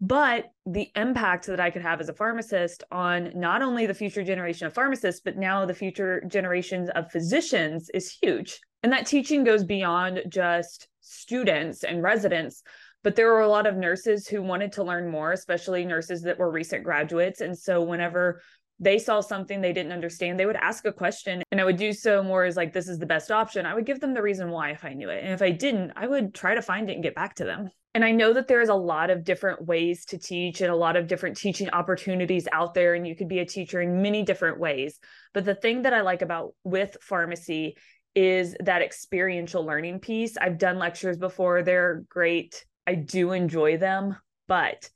but 0.00 0.46
the 0.66 0.90
impact 0.96 1.46
that 1.46 1.60
I 1.60 1.70
could 1.70 1.82
have 1.82 2.00
as 2.00 2.08
a 2.08 2.14
pharmacist 2.14 2.82
on 2.90 3.30
not 3.34 3.62
only 3.62 3.86
the 3.86 3.94
future 3.94 4.24
generation 4.24 4.66
of 4.66 4.74
pharmacists, 4.74 5.20
but 5.24 5.36
now 5.36 5.64
the 5.64 5.72
future 5.72 6.22
generations 6.26 6.90
of 6.94 7.10
physicians 7.10 7.90
is 7.94 8.10
huge. 8.10 8.60
And 8.84 8.92
that 8.92 9.06
teaching 9.06 9.44
goes 9.44 9.64
beyond 9.64 10.24
just 10.28 10.88
students 11.00 11.84
and 11.84 12.02
residents, 12.02 12.62
but 13.02 13.16
there 13.16 13.32
were 13.32 13.40
a 13.40 13.48
lot 13.48 13.66
of 13.66 13.78
nurses 13.78 14.28
who 14.28 14.42
wanted 14.42 14.72
to 14.72 14.84
learn 14.84 15.10
more, 15.10 15.32
especially 15.32 15.86
nurses 15.86 16.20
that 16.22 16.38
were 16.38 16.50
recent 16.50 16.84
graduates. 16.84 17.40
And 17.40 17.56
so 17.56 17.82
whenever 17.82 18.42
they 18.78 18.98
saw 18.98 19.22
something 19.22 19.62
they 19.62 19.72
didn't 19.72 19.92
understand, 19.92 20.38
they 20.38 20.44
would 20.44 20.56
ask 20.56 20.84
a 20.84 20.92
question. 20.92 21.42
And 21.50 21.62
I 21.62 21.64
would 21.64 21.78
do 21.78 21.94
so 21.94 22.22
more 22.22 22.44
as 22.44 22.58
like, 22.58 22.74
this 22.74 22.88
is 22.88 22.98
the 22.98 23.06
best 23.06 23.30
option. 23.30 23.64
I 23.64 23.74
would 23.74 23.86
give 23.86 24.00
them 24.00 24.12
the 24.12 24.20
reason 24.20 24.50
why 24.50 24.72
if 24.72 24.84
I 24.84 24.92
knew 24.92 25.08
it. 25.08 25.24
And 25.24 25.32
if 25.32 25.40
I 25.40 25.50
didn't, 25.50 25.92
I 25.96 26.06
would 26.06 26.34
try 26.34 26.54
to 26.54 26.60
find 26.60 26.90
it 26.90 26.92
and 26.92 27.02
get 27.02 27.14
back 27.14 27.36
to 27.36 27.44
them. 27.44 27.70
And 27.94 28.04
I 28.04 28.10
know 28.10 28.32
that 28.32 28.48
there 28.48 28.60
is 28.60 28.68
a 28.68 28.74
lot 28.74 29.08
of 29.08 29.24
different 29.24 29.64
ways 29.64 30.04
to 30.06 30.18
teach 30.18 30.60
and 30.60 30.70
a 30.70 30.76
lot 30.76 30.96
of 30.96 31.06
different 31.06 31.38
teaching 31.38 31.70
opportunities 31.70 32.48
out 32.52 32.74
there. 32.74 32.94
And 32.94 33.06
you 33.06 33.14
could 33.14 33.28
be 33.28 33.38
a 33.38 33.46
teacher 33.46 33.80
in 33.80 34.02
many 34.02 34.24
different 34.24 34.58
ways. 34.58 34.98
But 35.32 35.44
the 35.44 35.54
thing 35.54 35.82
that 35.82 35.94
I 35.94 36.00
like 36.00 36.20
about 36.20 36.54
with 36.64 36.96
pharmacy 37.00 37.76
is 38.14 38.56
that 38.60 38.82
experiential 38.82 39.64
learning 39.64 40.00
piece. 40.00 40.36
I've 40.36 40.58
done 40.58 40.78
lectures 40.78 41.16
before, 41.16 41.62
they're 41.62 42.04
great. 42.08 42.64
I 42.86 42.94
do 42.94 43.32
enjoy 43.32 43.78
them, 43.78 44.16
but 44.46 44.88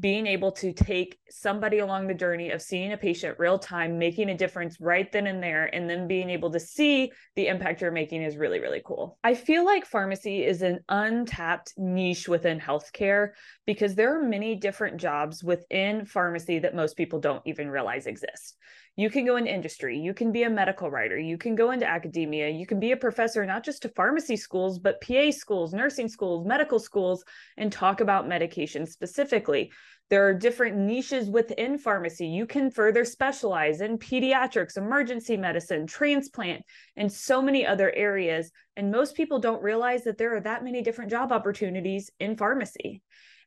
being 0.00 0.26
able 0.26 0.50
to 0.50 0.72
take 0.72 1.18
somebody 1.30 1.78
along 1.78 2.08
the 2.08 2.14
journey 2.14 2.50
of 2.50 2.60
seeing 2.60 2.92
a 2.92 2.96
patient 2.96 3.38
real 3.38 3.58
time, 3.60 3.96
making 3.96 4.28
a 4.28 4.36
difference 4.36 4.80
right 4.80 5.10
then 5.12 5.28
and 5.28 5.40
there, 5.40 5.72
and 5.72 5.88
then 5.88 6.08
being 6.08 6.30
able 6.30 6.50
to 6.50 6.58
see 6.58 7.12
the 7.36 7.46
impact 7.46 7.80
you're 7.80 7.92
making 7.92 8.22
is 8.22 8.36
really, 8.36 8.58
really 8.58 8.82
cool. 8.84 9.18
I 9.22 9.34
feel 9.34 9.64
like 9.64 9.86
pharmacy 9.86 10.44
is 10.44 10.62
an 10.62 10.80
untapped 10.88 11.74
niche 11.76 12.28
within 12.28 12.58
healthcare 12.58 13.30
because 13.66 13.94
there 13.94 14.18
are 14.18 14.28
many 14.28 14.56
different 14.56 14.96
jobs 14.96 15.44
within 15.44 16.06
pharmacy 16.06 16.58
that 16.60 16.74
most 16.74 16.96
people 16.96 17.20
don't 17.20 17.42
even 17.46 17.70
realize 17.70 18.06
exist. 18.06 18.56
You 18.96 19.10
can 19.10 19.26
go 19.26 19.36
into 19.36 19.52
industry, 19.52 19.98
you 19.98 20.14
can 20.14 20.30
be 20.30 20.44
a 20.44 20.50
medical 20.50 20.88
writer, 20.88 21.18
you 21.18 21.36
can 21.36 21.56
go 21.56 21.72
into 21.72 21.84
academia, 21.84 22.48
you 22.48 22.64
can 22.64 22.78
be 22.78 22.92
a 22.92 22.96
professor, 22.96 23.44
not 23.44 23.64
just 23.64 23.82
to 23.82 23.88
pharmacy 23.88 24.36
schools, 24.36 24.78
but 24.78 25.00
PA 25.00 25.32
schools, 25.32 25.74
nursing 25.74 26.06
schools, 26.06 26.46
medical 26.46 26.78
schools, 26.78 27.24
and 27.56 27.72
talk 27.72 28.00
about 28.00 28.28
medication 28.28 28.86
specifically. 28.86 29.72
There 30.10 30.28
are 30.28 30.34
different 30.34 30.76
niches 30.76 31.28
within 31.28 31.76
pharmacy. 31.76 32.28
You 32.28 32.46
can 32.46 32.70
further 32.70 33.04
specialize 33.04 33.80
in 33.80 33.98
pediatrics, 33.98 34.76
emergency 34.76 35.36
medicine, 35.36 35.88
transplant, 35.88 36.62
and 36.96 37.10
so 37.10 37.42
many 37.42 37.66
other 37.66 37.90
areas. 37.90 38.52
And 38.76 38.92
most 38.92 39.16
people 39.16 39.40
don't 39.40 39.62
realize 39.62 40.04
that 40.04 40.18
there 40.18 40.36
are 40.36 40.40
that 40.40 40.62
many 40.62 40.82
different 40.82 41.10
job 41.10 41.32
opportunities 41.32 42.10
in 42.20 42.36
pharmacy. 42.36 43.02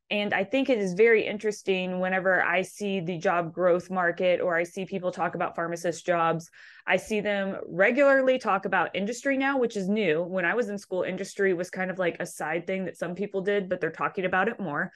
And 0.09 0.33
I 0.33 0.45
think 0.45 0.69
it 0.69 0.77
is 0.77 0.93
very 0.93 1.27
interesting 1.27 1.99
whenever 1.99 2.41
I 2.41 2.61
see 2.61 3.01
the 3.01 3.17
job 3.17 3.53
growth 3.53 3.89
market 3.89 4.39
or 4.39 4.55
I 4.55 4.63
see 4.63 4.85
people 4.85 5.11
talk 5.11 5.35
about 5.35 5.53
pharmacist 5.53 6.05
jobs. 6.05 6.49
I 6.85 6.95
see 6.95 7.19
them 7.19 7.57
regularly 7.67 8.39
talk 8.39 8.63
about 8.63 8.95
industry 8.95 9.37
now, 9.37 9.59
which 9.59 9.75
is 9.75 9.89
new. 9.89 10.23
When 10.23 10.45
I 10.45 10.53
was 10.53 10.69
in 10.69 10.77
school, 10.77 11.03
industry 11.03 11.53
was 11.53 11.69
kind 11.69 11.91
of 11.91 11.99
like 11.99 12.15
a 12.21 12.25
side 12.25 12.65
thing 12.65 12.85
that 12.85 12.97
some 12.97 13.15
people 13.15 13.41
did, 13.41 13.67
but 13.67 13.81
they're 13.81 13.91
talking 13.91 14.23
about 14.23 14.47
it 14.47 14.61
more. 14.61 14.93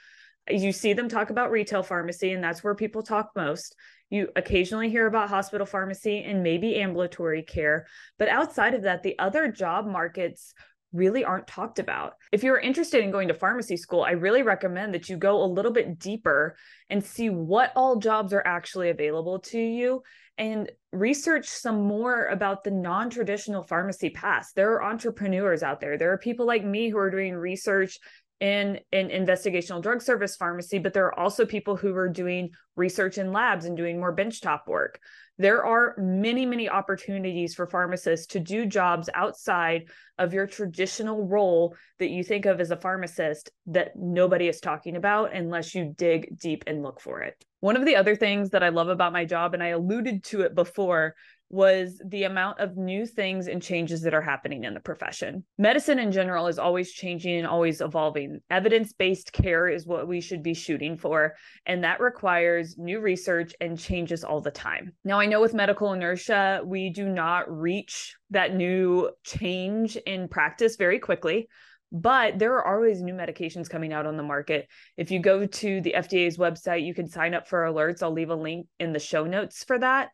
You 0.49 0.71
see 0.71 0.93
them 0.93 1.09
talk 1.09 1.29
about 1.29 1.51
retail 1.51 1.83
pharmacy, 1.83 2.31
and 2.31 2.43
that's 2.43 2.63
where 2.63 2.73
people 2.73 3.03
talk 3.03 3.31
most. 3.35 3.75
You 4.09 4.29
occasionally 4.35 4.89
hear 4.89 5.07
about 5.07 5.29
hospital 5.29 5.65
pharmacy 5.65 6.23
and 6.23 6.41
maybe 6.41 6.77
ambulatory 6.77 7.43
care. 7.43 7.85
But 8.17 8.29
outside 8.29 8.73
of 8.73 8.83
that, 8.83 9.03
the 9.03 9.19
other 9.19 9.51
job 9.51 9.85
markets 9.85 10.53
really 10.93 11.23
aren't 11.23 11.47
talked 11.47 11.79
about. 11.79 12.13
If 12.31 12.43
you're 12.43 12.59
interested 12.59 13.03
in 13.03 13.11
going 13.11 13.27
to 13.29 13.33
pharmacy 13.33 13.77
school, 13.77 14.03
I 14.03 14.11
really 14.11 14.43
recommend 14.43 14.93
that 14.93 15.09
you 15.09 15.17
go 15.17 15.43
a 15.43 15.45
little 15.45 15.71
bit 15.71 15.99
deeper 15.99 16.55
and 16.89 17.03
see 17.03 17.29
what 17.29 17.71
all 17.75 17.97
jobs 17.97 18.33
are 18.33 18.45
actually 18.45 18.89
available 18.89 19.39
to 19.39 19.59
you 19.59 20.03
and 20.37 20.71
research 20.91 21.47
some 21.47 21.83
more 21.83 22.25
about 22.25 22.63
the 22.63 22.71
non 22.71 23.09
traditional 23.09 23.63
pharmacy 23.63 24.09
paths. 24.09 24.53
There 24.53 24.71
are 24.73 24.83
entrepreneurs 24.83 25.63
out 25.63 25.79
there. 25.79 25.97
There 25.97 26.11
are 26.11 26.17
people 26.17 26.45
like 26.45 26.63
me 26.63 26.89
who 26.89 26.97
are 26.97 27.11
doing 27.11 27.35
research 27.35 27.99
in 28.41 28.79
an 28.91 29.09
investigational 29.09 29.83
drug 29.83 30.01
service 30.01 30.35
pharmacy, 30.35 30.79
but 30.79 30.93
there 30.93 31.05
are 31.05 31.19
also 31.19 31.45
people 31.45 31.77
who 31.77 31.95
are 31.95 32.09
doing 32.09 32.49
research 32.75 33.19
in 33.19 33.31
labs 33.31 33.65
and 33.65 33.77
doing 33.77 33.99
more 33.99 34.15
benchtop 34.15 34.61
work. 34.67 34.99
There 35.37 35.63
are 35.63 35.95
many, 35.99 36.47
many 36.47 36.67
opportunities 36.67 37.53
for 37.53 37.67
pharmacists 37.67 38.27
to 38.27 38.39
do 38.39 38.65
jobs 38.65 39.09
outside 39.13 39.89
of 40.17 40.33
your 40.33 40.47
traditional 40.47 41.27
role 41.27 41.75
that 41.99 42.09
you 42.09 42.23
think 42.23 42.47
of 42.47 42.59
as 42.59 42.71
a 42.71 42.77
pharmacist 42.77 43.51
that 43.67 43.91
nobody 43.95 44.47
is 44.47 44.59
talking 44.59 44.95
about 44.95 45.33
unless 45.33 45.75
you 45.75 45.93
dig 45.95 46.35
deep 46.39 46.63
and 46.65 46.81
look 46.81 46.99
for 46.99 47.21
it. 47.21 47.45
One 47.59 47.77
of 47.77 47.85
the 47.85 47.95
other 47.95 48.15
things 48.15 48.49
that 48.51 48.63
I 48.63 48.69
love 48.69 48.89
about 48.89 49.13
my 49.13 49.25
job, 49.25 49.53
and 49.53 49.61
I 49.61 49.67
alluded 49.67 50.23
to 50.25 50.41
it 50.41 50.55
before, 50.55 51.15
was 51.51 52.01
the 52.05 52.23
amount 52.23 52.59
of 52.59 52.77
new 52.77 53.05
things 53.05 53.47
and 53.47 53.61
changes 53.61 54.01
that 54.01 54.13
are 54.13 54.21
happening 54.21 54.63
in 54.63 54.73
the 54.73 54.79
profession. 54.79 55.43
Medicine 55.57 55.99
in 55.99 56.11
general 56.11 56.47
is 56.47 56.57
always 56.57 56.91
changing 56.91 57.37
and 57.37 57.45
always 57.45 57.81
evolving. 57.81 58.39
Evidence 58.49 58.93
based 58.93 59.33
care 59.33 59.67
is 59.67 59.85
what 59.85 60.07
we 60.07 60.21
should 60.21 60.41
be 60.41 60.53
shooting 60.53 60.97
for, 60.97 61.35
and 61.65 61.83
that 61.83 61.99
requires 61.99 62.77
new 62.77 63.01
research 63.01 63.53
and 63.59 63.77
changes 63.77 64.23
all 64.23 64.39
the 64.39 64.49
time. 64.49 64.93
Now, 65.03 65.19
I 65.19 65.25
know 65.25 65.41
with 65.41 65.53
medical 65.53 65.91
inertia, 65.91 66.61
we 66.63 66.89
do 66.89 67.09
not 67.09 67.51
reach 67.51 68.15
that 68.29 68.55
new 68.55 69.11
change 69.25 69.97
in 69.97 70.29
practice 70.29 70.77
very 70.77 70.99
quickly 70.99 71.47
but 71.93 72.39
there 72.39 72.53
are 72.53 72.73
always 72.73 73.01
new 73.01 73.13
medications 73.13 73.69
coming 73.69 73.91
out 73.91 74.05
on 74.05 74.15
the 74.15 74.23
market. 74.23 74.69
If 74.95 75.11
you 75.11 75.19
go 75.19 75.45
to 75.45 75.81
the 75.81 75.93
FDA's 75.97 76.37
website, 76.37 76.85
you 76.85 76.93
can 76.93 77.09
sign 77.09 77.33
up 77.33 77.49
for 77.49 77.65
alerts. 77.65 78.01
I'll 78.01 78.13
leave 78.13 78.29
a 78.29 78.35
link 78.35 78.67
in 78.79 78.93
the 78.93 78.99
show 78.99 79.25
notes 79.25 79.65
for 79.65 79.77
that 79.77 80.07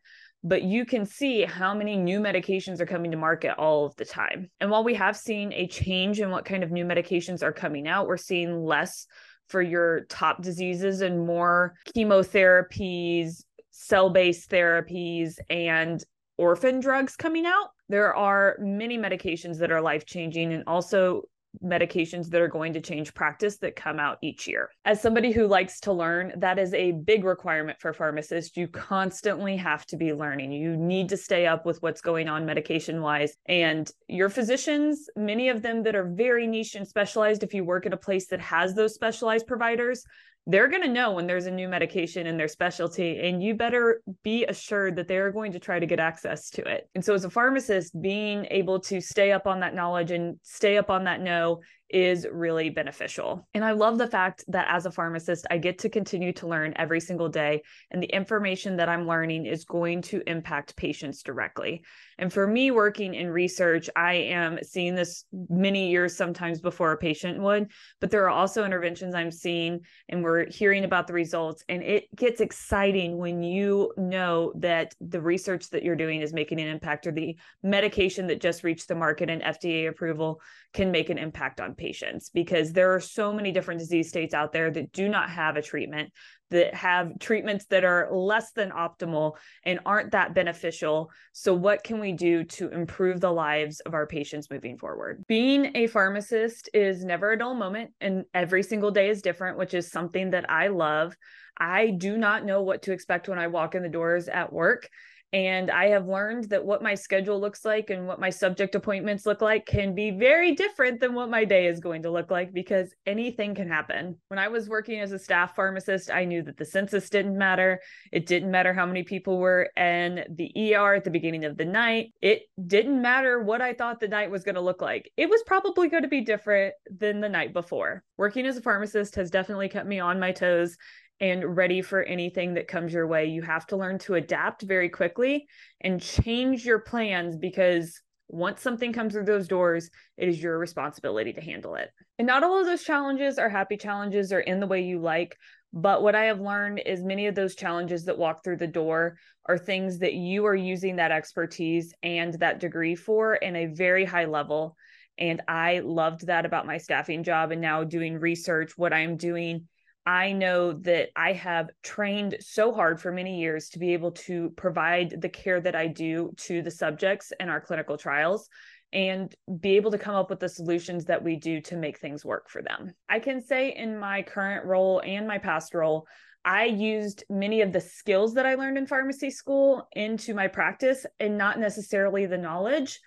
but 0.44 0.62
you 0.62 0.84
can 0.84 1.04
see 1.04 1.42
how 1.44 1.74
many 1.74 1.96
new 1.96 2.20
medications 2.20 2.80
are 2.80 2.86
coming 2.86 3.10
to 3.10 3.16
market 3.16 3.54
all 3.58 3.86
of 3.86 3.96
the 3.96 4.04
time. 4.04 4.50
And 4.60 4.70
while 4.70 4.84
we 4.84 4.94
have 4.94 5.16
seen 5.16 5.52
a 5.52 5.66
change 5.66 6.20
in 6.20 6.30
what 6.30 6.44
kind 6.44 6.62
of 6.62 6.70
new 6.70 6.84
medications 6.84 7.42
are 7.42 7.52
coming 7.52 7.88
out, 7.88 8.06
we're 8.06 8.16
seeing 8.16 8.64
less 8.64 9.06
for 9.48 9.62
your 9.62 10.04
top 10.04 10.42
diseases 10.42 11.00
and 11.00 11.26
more 11.26 11.74
chemotherapies, 11.96 13.44
cell 13.70 14.10
based 14.10 14.50
therapies, 14.50 15.38
and 15.50 16.04
orphan 16.36 16.80
drugs 16.80 17.16
coming 17.16 17.46
out. 17.46 17.70
There 17.88 18.14
are 18.14 18.56
many 18.60 18.98
medications 18.98 19.58
that 19.58 19.72
are 19.72 19.80
life 19.80 20.06
changing 20.06 20.52
and 20.52 20.64
also 20.66 21.22
medications 21.64 22.28
that 22.28 22.40
are 22.40 22.48
going 22.48 22.72
to 22.72 22.80
change 22.80 23.14
practice 23.14 23.58
that 23.58 23.76
come 23.76 23.98
out 23.98 24.18
each 24.22 24.46
year. 24.46 24.70
As 24.84 25.00
somebody 25.00 25.32
who 25.32 25.46
likes 25.46 25.80
to 25.80 25.92
learn, 25.92 26.32
that 26.36 26.58
is 26.58 26.74
a 26.74 26.92
big 26.92 27.24
requirement 27.24 27.80
for 27.80 27.92
pharmacists. 27.92 28.56
You 28.56 28.68
constantly 28.68 29.56
have 29.56 29.86
to 29.86 29.96
be 29.96 30.12
learning. 30.12 30.52
You 30.52 30.76
need 30.76 31.08
to 31.10 31.16
stay 31.16 31.46
up 31.46 31.66
with 31.66 31.82
what's 31.82 32.00
going 32.00 32.28
on 32.28 32.46
medication 32.46 33.00
wise. 33.00 33.36
And 33.46 33.90
your 34.08 34.28
physicians, 34.28 35.08
many 35.16 35.48
of 35.48 35.62
them 35.62 35.82
that 35.84 35.96
are 35.96 36.08
very 36.08 36.46
niche 36.46 36.74
and 36.74 36.86
specialized, 36.86 37.42
if 37.42 37.54
you 37.54 37.64
work 37.64 37.86
at 37.86 37.92
a 37.92 37.98
place 37.98 38.28
that 38.28 38.40
has 38.40 38.74
those 38.74 38.94
specialized 38.94 39.46
providers, 39.46 40.04
they're 40.48 40.68
going 40.68 40.82
to 40.82 40.88
know 40.88 41.12
when 41.12 41.26
there's 41.26 41.44
a 41.44 41.50
new 41.50 41.68
medication 41.68 42.26
in 42.26 42.38
their 42.38 42.48
specialty 42.48 43.20
and 43.20 43.42
you 43.42 43.54
better 43.54 44.00
be 44.24 44.46
assured 44.46 44.96
that 44.96 45.06
they're 45.06 45.30
going 45.30 45.52
to 45.52 45.58
try 45.58 45.78
to 45.78 45.84
get 45.84 46.00
access 46.00 46.48
to 46.48 46.62
it. 46.62 46.88
And 46.94 47.04
so 47.04 47.12
as 47.12 47.26
a 47.26 47.30
pharmacist 47.30 48.00
being 48.00 48.46
able 48.50 48.80
to 48.80 48.98
stay 49.02 49.30
up 49.30 49.46
on 49.46 49.60
that 49.60 49.74
knowledge 49.74 50.10
and 50.10 50.38
stay 50.42 50.78
up 50.78 50.88
on 50.88 51.04
that 51.04 51.20
know 51.20 51.60
is 51.90 52.26
really 52.30 52.70
beneficial. 52.70 53.48
And 53.54 53.64
I 53.64 53.72
love 53.72 53.98
the 53.98 54.06
fact 54.06 54.44
that 54.48 54.66
as 54.70 54.86
a 54.86 54.90
pharmacist, 54.90 55.46
I 55.50 55.58
get 55.58 55.78
to 55.78 55.88
continue 55.88 56.32
to 56.34 56.46
learn 56.46 56.74
every 56.76 57.00
single 57.00 57.28
day, 57.28 57.62
and 57.90 58.02
the 58.02 58.14
information 58.14 58.76
that 58.76 58.88
I'm 58.88 59.06
learning 59.06 59.46
is 59.46 59.64
going 59.64 60.02
to 60.02 60.22
impact 60.26 60.76
patients 60.76 61.22
directly. 61.22 61.82
And 62.18 62.32
for 62.32 62.46
me, 62.46 62.70
working 62.70 63.14
in 63.14 63.30
research, 63.30 63.88
I 63.94 64.14
am 64.14 64.58
seeing 64.62 64.94
this 64.94 65.24
many 65.48 65.90
years 65.90 66.16
sometimes 66.16 66.60
before 66.60 66.92
a 66.92 66.98
patient 66.98 67.40
would, 67.40 67.70
but 68.00 68.10
there 68.10 68.24
are 68.24 68.30
also 68.30 68.64
interventions 68.64 69.14
I'm 69.14 69.30
seeing, 69.30 69.80
and 70.08 70.22
we're 70.22 70.46
hearing 70.50 70.84
about 70.84 71.06
the 71.06 71.12
results. 71.12 71.64
And 71.68 71.82
it 71.82 72.14
gets 72.14 72.40
exciting 72.40 73.16
when 73.16 73.42
you 73.42 73.92
know 73.96 74.52
that 74.56 74.94
the 75.00 75.20
research 75.20 75.70
that 75.70 75.82
you're 75.82 75.96
doing 75.96 76.20
is 76.20 76.32
making 76.32 76.60
an 76.60 76.68
impact, 76.68 77.06
or 77.06 77.12
the 77.12 77.36
medication 77.62 78.26
that 78.26 78.40
just 78.40 78.64
reached 78.64 78.88
the 78.88 78.94
market 78.94 79.30
and 79.30 79.42
FDA 79.42 79.88
approval 79.88 80.40
can 80.74 80.90
make 80.90 81.10
an 81.10 81.18
impact 81.18 81.60
on 81.60 81.74
patients 81.78 82.28
because 82.28 82.72
there 82.72 82.94
are 82.94 83.00
so 83.00 83.32
many 83.32 83.52
different 83.52 83.80
disease 83.80 84.08
states 84.08 84.34
out 84.34 84.52
there 84.52 84.70
that 84.70 84.92
do 84.92 85.08
not 85.08 85.30
have 85.30 85.56
a 85.56 85.62
treatment 85.62 86.12
that 86.50 86.74
have 86.74 87.18
treatments 87.18 87.66
that 87.66 87.84
are 87.84 88.08
less 88.10 88.52
than 88.52 88.70
optimal 88.70 89.36
and 89.64 89.80
aren't 89.84 90.12
that 90.12 90.34
beneficial. 90.34 91.10
So, 91.32 91.54
what 91.54 91.84
can 91.84 92.00
we 92.00 92.12
do 92.12 92.44
to 92.44 92.68
improve 92.70 93.20
the 93.20 93.32
lives 93.32 93.80
of 93.80 93.94
our 93.94 94.06
patients 94.06 94.50
moving 94.50 94.78
forward? 94.78 95.24
Being 95.28 95.76
a 95.76 95.86
pharmacist 95.86 96.70
is 96.72 97.04
never 97.04 97.32
a 97.32 97.38
dull 97.38 97.54
moment, 97.54 97.90
and 98.00 98.24
every 98.34 98.62
single 98.62 98.90
day 98.90 99.10
is 99.10 99.22
different, 99.22 99.58
which 99.58 99.74
is 99.74 99.90
something 99.90 100.30
that 100.30 100.50
I 100.50 100.68
love. 100.68 101.14
I 101.58 101.90
do 101.90 102.16
not 102.16 102.44
know 102.44 102.62
what 102.62 102.82
to 102.82 102.92
expect 102.92 103.28
when 103.28 103.38
I 103.38 103.48
walk 103.48 103.74
in 103.74 103.82
the 103.82 103.88
doors 103.88 104.28
at 104.28 104.52
work. 104.52 104.88
And 105.32 105.70
I 105.70 105.88
have 105.88 106.06
learned 106.06 106.44
that 106.50 106.64
what 106.64 106.82
my 106.82 106.94
schedule 106.94 107.38
looks 107.38 107.64
like 107.64 107.90
and 107.90 108.06
what 108.06 108.18
my 108.18 108.30
subject 108.30 108.74
appointments 108.74 109.26
look 109.26 109.42
like 109.42 109.66
can 109.66 109.94
be 109.94 110.10
very 110.10 110.54
different 110.54 111.00
than 111.00 111.12
what 111.12 111.28
my 111.28 111.44
day 111.44 111.66
is 111.66 111.80
going 111.80 112.02
to 112.02 112.10
look 112.10 112.30
like 112.30 112.54
because 112.54 112.94
anything 113.04 113.54
can 113.54 113.68
happen. 113.68 114.16
When 114.28 114.38
I 114.38 114.48
was 114.48 114.70
working 114.70 115.00
as 115.00 115.12
a 115.12 115.18
staff 115.18 115.54
pharmacist, 115.54 116.10
I 116.10 116.24
knew 116.24 116.42
that 116.44 116.56
the 116.56 116.64
census 116.64 117.10
didn't 117.10 117.36
matter. 117.36 117.78
It 118.10 118.24
didn't 118.24 118.50
matter 118.50 118.72
how 118.72 118.86
many 118.86 119.02
people 119.02 119.38
were 119.38 119.68
in 119.76 120.24
the 120.30 120.74
ER 120.74 120.94
at 120.94 121.04
the 121.04 121.10
beginning 121.10 121.44
of 121.44 121.58
the 121.58 121.66
night. 121.66 122.12
It 122.22 122.44
didn't 122.66 123.02
matter 123.02 123.42
what 123.42 123.60
I 123.60 123.74
thought 123.74 124.00
the 124.00 124.08
night 124.08 124.30
was 124.30 124.44
going 124.44 124.54
to 124.54 124.62
look 124.62 124.80
like. 124.80 125.10
It 125.18 125.28
was 125.28 125.42
probably 125.46 125.88
going 125.88 126.04
to 126.04 126.08
be 126.08 126.22
different 126.22 126.72
than 126.90 127.20
the 127.20 127.28
night 127.28 127.52
before. 127.52 128.02
Working 128.16 128.46
as 128.46 128.56
a 128.56 128.62
pharmacist 128.62 129.14
has 129.16 129.30
definitely 129.30 129.68
kept 129.68 129.86
me 129.86 130.00
on 130.00 130.18
my 130.18 130.32
toes 130.32 130.78
and 131.20 131.56
ready 131.56 131.82
for 131.82 132.02
anything 132.02 132.54
that 132.54 132.68
comes 132.68 132.92
your 132.92 133.06
way. 133.06 133.26
You 133.26 133.42
have 133.42 133.66
to 133.68 133.76
learn 133.76 133.98
to 134.00 134.14
adapt 134.14 134.62
very 134.62 134.88
quickly 134.88 135.46
and 135.80 136.00
change 136.00 136.64
your 136.64 136.78
plans 136.78 137.36
because 137.36 138.00
once 138.28 138.60
something 138.60 138.92
comes 138.92 139.14
through 139.14 139.24
those 139.24 139.48
doors, 139.48 139.90
it 140.16 140.28
is 140.28 140.42
your 140.42 140.58
responsibility 140.58 141.32
to 141.32 141.40
handle 141.40 141.74
it. 141.74 141.90
And 142.18 142.26
not 142.26 142.44
all 142.44 142.60
of 142.60 142.66
those 142.66 142.84
challenges 142.84 143.38
are 143.38 143.48
happy 143.48 143.76
challenges 143.76 144.32
or 144.32 144.40
in 144.40 144.60
the 144.60 144.66
way 144.66 144.82
you 144.82 145.00
like. 145.00 145.36
But 145.72 146.02
what 146.02 146.14
I 146.14 146.24
have 146.24 146.40
learned 146.40 146.80
is 146.84 147.02
many 147.02 147.26
of 147.26 147.34
those 147.34 147.54
challenges 147.54 148.04
that 148.04 148.18
walk 148.18 148.44
through 148.44 148.58
the 148.58 148.66
door 148.66 149.16
are 149.46 149.58
things 149.58 149.98
that 149.98 150.14
you 150.14 150.46
are 150.46 150.54
using 150.54 150.96
that 150.96 151.10
expertise 151.10 151.92
and 152.02 152.34
that 152.34 152.60
degree 152.60 152.94
for 152.94 153.34
in 153.34 153.56
a 153.56 153.66
very 153.66 154.04
high 154.04 154.26
level. 154.26 154.76
And 155.18 155.42
I 155.48 155.80
loved 155.80 156.26
that 156.26 156.46
about 156.46 156.66
my 156.66 156.78
staffing 156.78 157.24
job 157.24 157.50
and 157.50 157.60
now 157.60 157.82
doing 157.82 158.18
research. 158.18 158.72
What 158.76 158.92
I'm 158.92 159.16
doing 159.16 159.68
I 160.08 160.32
know 160.32 160.72
that 160.72 161.10
I 161.16 161.34
have 161.34 161.68
trained 161.82 162.38
so 162.40 162.72
hard 162.72 162.98
for 162.98 163.12
many 163.12 163.40
years 163.40 163.68
to 163.68 163.78
be 163.78 163.92
able 163.92 164.12
to 164.12 164.48
provide 164.56 165.20
the 165.20 165.28
care 165.28 165.60
that 165.60 165.76
I 165.76 165.86
do 165.86 166.32
to 166.38 166.62
the 166.62 166.70
subjects 166.70 167.30
in 167.38 167.50
our 167.50 167.60
clinical 167.60 167.98
trials 167.98 168.48
and 168.90 169.30
be 169.60 169.76
able 169.76 169.90
to 169.90 169.98
come 169.98 170.14
up 170.14 170.30
with 170.30 170.40
the 170.40 170.48
solutions 170.48 171.04
that 171.04 171.22
we 171.22 171.36
do 171.36 171.60
to 171.60 171.76
make 171.76 171.98
things 171.98 172.24
work 172.24 172.48
for 172.48 172.62
them. 172.62 172.94
I 173.06 173.18
can 173.18 173.42
say 173.42 173.74
in 173.76 173.98
my 173.98 174.22
current 174.22 174.64
role 174.64 175.02
and 175.04 175.28
my 175.28 175.36
past 175.36 175.74
role, 175.74 176.06
I 176.42 176.64
used 176.64 177.24
many 177.28 177.60
of 177.60 177.74
the 177.74 177.80
skills 177.82 178.32
that 178.32 178.46
I 178.46 178.54
learned 178.54 178.78
in 178.78 178.86
pharmacy 178.86 179.28
school 179.30 179.88
into 179.92 180.32
my 180.32 180.48
practice 180.48 181.04
and 181.20 181.36
not 181.36 181.58
necessarily 181.58 182.24
the 182.24 182.38
knowledge. 182.38 182.98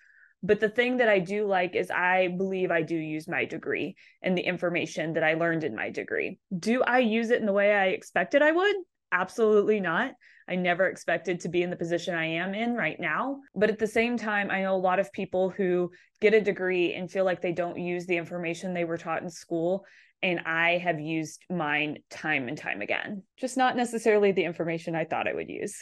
But 0.44 0.60
the 0.60 0.70
thing 0.70 0.98
that 0.98 1.10
I 1.10 1.20
do 1.20 1.46
like 1.46 1.76
is 1.76 1.92
I 1.92 2.30
believe 2.30 2.72
I 2.72 2.82
do 2.82 2.96
use 2.96 3.28
my 3.28 3.46
degree 3.46 3.96
and 4.22 4.38
the 4.38 4.42
information 4.42 5.14
that 5.14 5.24
I 5.24 5.36
learned 5.36 5.64
in 5.64 5.76
my 5.76 5.90
degree. 5.92 6.40
Do 6.58 6.82
I 6.84 7.00
use 7.00 7.30
it 7.30 7.40
in 7.40 7.46
the 7.46 7.54
way 7.54 7.74
I 7.74 7.88
expected 7.88 8.42
I 8.42 8.52
would? 8.52 8.76
Absolutely 9.12 9.80
not. 9.80 10.14
I 10.48 10.56
never 10.56 10.88
expected 10.88 11.42
to 11.42 11.50
be 11.50 11.62
in 11.62 11.70
the 11.70 11.76
position 11.76 12.16
I 12.16 12.26
am 12.26 12.54
in 12.54 12.74
right 12.74 13.00
now. 13.00 13.38
But 13.56 13.70
at 13.70 13.80
the 13.80 13.88
same 13.88 14.18
time, 14.18 14.50
I 14.50 14.64
know 14.64 14.76
a 14.76 14.78
lot 14.78 15.00
of 15.00 15.12
people 15.14 15.50
who 15.50 15.92
get 16.20 16.34
a 16.34 16.42
degree 16.42 16.94
and 16.94 17.10
feel 17.10 17.24
like 17.24 17.42
they 17.42 17.54
don't 17.54 17.80
use 17.80 18.06
the 18.06 18.18
information 18.18 18.74
they 18.74 18.84
were 18.84 18.98
taught 18.98 19.22
in 19.22 19.30
school. 19.30 19.86
And 20.24 20.42
I 20.42 20.78
have 20.78 21.00
used 21.00 21.46
mine 21.50 22.00
time 22.10 22.48
and 22.48 22.58
time 22.58 22.82
again, 22.82 23.24
just 23.38 23.58
not 23.58 23.76
necessarily 23.76 24.32
the 24.32 24.44
information 24.44 24.96
I 24.96 25.06
thought 25.06 25.28
I 25.28 25.34
would 25.34 25.50
use. 25.50 25.76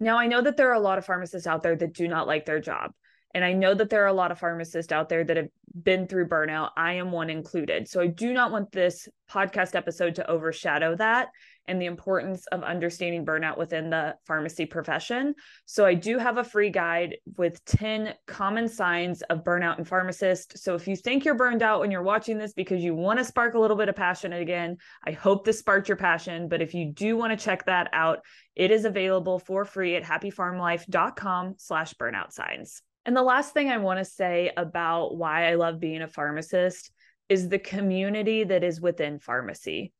Now, 0.00 0.18
I 0.18 0.26
know 0.26 0.42
that 0.42 0.56
there 0.56 0.70
are 0.70 0.74
a 0.74 0.80
lot 0.80 0.98
of 0.98 1.06
pharmacists 1.06 1.46
out 1.46 1.62
there 1.62 1.76
that 1.76 1.94
do 1.94 2.06
not 2.06 2.26
like 2.26 2.46
their 2.46 2.60
job. 2.60 2.92
And 3.38 3.44
I 3.44 3.52
know 3.52 3.72
that 3.72 3.88
there 3.88 4.02
are 4.02 4.08
a 4.08 4.12
lot 4.12 4.32
of 4.32 4.40
pharmacists 4.40 4.90
out 4.90 5.08
there 5.08 5.22
that 5.22 5.36
have 5.36 5.48
been 5.80 6.08
through 6.08 6.26
burnout. 6.26 6.70
I 6.76 6.94
am 6.94 7.12
one 7.12 7.30
included. 7.30 7.86
So 7.86 8.00
I 8.00 8.08
do 8.08 8.32
not 8.32 8.50
want 8.50 8.72
this 8.72 9.08
podcast 9.30 9.76
episode 9.76 10.16
to 10.16 10.28
overshadow 10.28 10.96
that 10.96 11.28
and 11.68 11.80
the 11.80 11.86
importance 11.86 12.48
of 12.48 12.64
understanding 12.64 13.24
burnout 13.24 13.56
within 13.56 13.90
the 13.90 14.16
pharmacy 14.26 14.66
profession. 14.66 15.36
So 15.66 15.86
I 15.86 15.94
do 15.94 16.18
have 16.18 16.36
a 16.36 16.42
free 16.42 16.70
guide 16.70 17.18
with 17.36 17.64
10 17.66 18.12
common 18.26 18.66
signs 18.66 19.22
of 19.22 19.44
burnout 19.44 19.78
in 19.78 19.84
pharmacists. 19.84 20.60
So 20.64 20.74
if 20.74 20.88
you 20.88 20.96
think 20.96 21.24
you're 21.24 21.36
burned 21.36 21.62
out 21.62 21.78
when 21.78 21.92
you're 21.92 22.02
watching 22.02 22.38
this 22.38 22.54
because 22.54 22.82
you 22.82 22.92
want 22.92 23.20
to 23.20 23.24
spark 23.24 23.54
a 23.54 23.60
little 23.60 23.76
bit 23.76 23.88
of 23.88 23.94
passion 23.94 24.32
again, 24.32 24.78
I 25.06 25.12
hope 25.12 25.44
this 25.44 25.60
sparked 25.60 25.86
your 25.86 25.96
passion. 25.96 26.48
But 26.48 26.60
if 26.60 26.74
you 26.74 26.92
do 26.92 27.16
want 27.16 27.38
to 27.38 27.44
check 27.44 27.66
that 27.66 27.88
out, 27.92 28.18
it 28.56 28.72
is 28.72 28.84
available 28.84 29.38
for 29.38 29.64
free 29.64 29.94
at 29.94 30.02
happypharmlife.com 30.02 31.54
slash 31.58 31.94
burnout 31.94 32.32
signs. 32.32 32.82
And 33.06 33.16
the 33.16 33.22
last 33.22 33.54
thing 33.54 33.70
I 33.70 33.78
want 33.78 33.98
to 33.98 34.04
say 34.04 34.52
about 34.56 35.16
why 35.16 35.50
I 35.50 35.54
love 35.54 35.80
being 35.80 36.02
a 36.02 36.08
pharmacist 36.08 36.90
is 37.28 37.48
the 37.48 37.58
community 37.58 38.44
that 38.44 38.64
is 38.64 38.80
within 38.80 39.18
pharmacy. 39.18 39.92